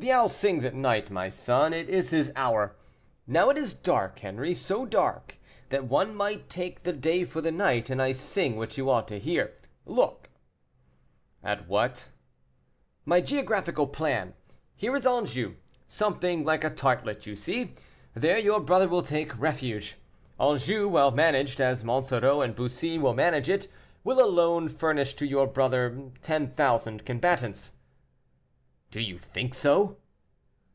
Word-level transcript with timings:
"The 0.00 0.12
owl 0.12 0.28
sings 0.28 0.64
at 0.64 0.76
night, 0.76 1.10
my 1.10 1.28
son, 1.28 1.74
it 1.74 1.88
is 1.88 2.10
his 2.10 2.30
hour. 2.36 2.76
Now 3.26 3.50
it 3.50 3.58
is 3.58 3.74
dark, 3.74 4.20
Henri, 4.20 4.54
so 4.54 4.86
dark 4.86 5.38
that 5.70 5.86
one 5.88 6.14
might 6.14 6.48
take 6.48 6.84
the 6.84 6.92
day 6.92 7.24
for 7.24 7.40
the 7.40 7.50
night, 7.50 7.90
and 7.90 8.00
I 8.00 8.12
sing 8.12 8.54
what 8.54 8.78
you 8.78 8.88
ought 8.88 9.08
to 9.08 9.18
hear. 9.18 9.56
Look!" 9.84 10.30
"At 11.42 11.66
what?" 11.66 12.06
"My 13.04 13.20
geographical 13.20 13.88
plan. 13.88 14.34
Here 14.76 14.94
is 14.94 15.04
Anjou, 15.04 15.56
something 15.88 16.44
like 16.44 16.62
a 16.62 16.70
tartlet, 16.70 17.26
you 17.26 17.34
see; 17.34 17.74
there 18.14 18.38
your 18.38 18.60
brother 18.60 18.86
will 18.88 19.02
take 19.02 19.36
refuge. 19.36 19.96
Anjou, 20.38 20.88
well 20.88 21.10
managed, 21.10 21.60
as 21.60 21.82
Monsoreau 21.82 22.40
and 22.40 22.54
Bussy 22.54 22.98
will 23.00 23.14
manage 23.14 23.50
it, 23.50 23.66
will 24.04 24.22
alone 24.24 24.68
furnish 24.68 25.16
to 25.16 25.26
your 25.26 25.48
brother 25.48 26.12
ten 26.22 26.46
thousand 26.52 27.04
combatants." 27.04 27.72
"Do 28.90 29.00
you 29.00 29.18
think 29.18 29.52
so?" 29.52 29.98